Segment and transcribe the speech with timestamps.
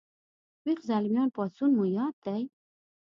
[0.63, 2.43] ويښ زلميان پاڅون مو یاد دی